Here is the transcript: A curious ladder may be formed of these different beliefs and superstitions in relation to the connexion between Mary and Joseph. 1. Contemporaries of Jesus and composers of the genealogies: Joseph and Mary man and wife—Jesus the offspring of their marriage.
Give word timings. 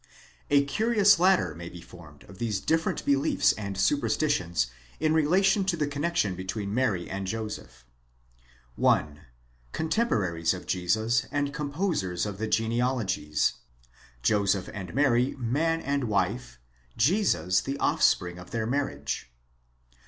A 0.49 0.65
curious 0.65 1.19
ladder 1.19 1.53
may 1.53 1.69
be 1.69 1.79
formed 1.79 2.23
of 2.23 2.39
these 2.39 2.59
different 2.59 3.05
beliefs 3.05 3.51
and 3.53 3.77
superstitions 3.77 4.65
in 4.99 5.13
relation 5.13 5.63
to 5.65 5.77
the 5.77 5.85
connexion 5.85 6.33
between 6.33 6.73
Mary 6.73 7.07
and 7.07 7.27
Joseph. 7.27 7.85
1. 8.77 9.19
Contemporaries 9.73 10.55
of 10.55 10.65
Jesus 10.65 11.27
and 11.31 11.53
composers 11.53 12.25
of 12.25 12.39
the 12.39 12.47
genealogies: 12.47 13.53
Joseph 14.23 14.69
and 14.73 14.91
Mary 14.95 15.35
man 15.37 15.79
and 15.81 16.05
wife—Jesus 16.05 17.61
the 17.61 17.77
offspring 17.77 18.39
of 18.39 18.49
their 18.49 18.65
marriage. 18.65 19.31